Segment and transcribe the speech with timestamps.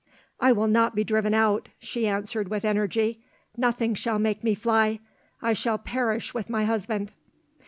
[0.39, 3.23] "I will not be driven out," she answered with energy;
[3.55, 4.99] "nothing shall make me fly.
[5.43, 7.13] I will perish with my husband."